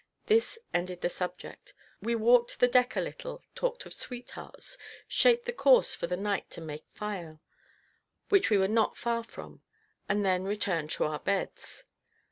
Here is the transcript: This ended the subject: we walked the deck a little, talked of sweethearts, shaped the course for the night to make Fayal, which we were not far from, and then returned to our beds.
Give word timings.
This 0.25 0.57
ended 0.73 1.01
the 1.01 1.09
subject: 1.11 1.75
we 2.01 2.15
walked 2.15 2.59
the 2.59 2.67
deck 2.67 2.95
a 2.95 2.99
little, 2.99 3.43
talked 3.53 3.85
of 3.85 3.93
sweethearts, 3.93 4.75
shaped 5.07 5.45
the 5.45 5.53
course 5.53 5.93
for 5.93 6.07
the 6.07 6.17
night 6.17 6.49
to 6.57 6.59
make 6.59 6.87
Fayal, 6.95 7.39
which 8.29 8.49
we 8.49 8.57
were 8.57 8.67
not 8.67 8.97
far 8.97 9.23
from, 9.23 9.61
and 10.09 10.25
then 10.25 10.43
returned 10.43 10.89
to 10.93 11.03
our 11.03 11.19
beds. 11.19 11.83